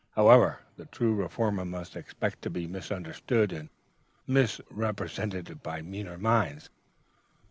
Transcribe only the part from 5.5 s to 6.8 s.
by meaner minds.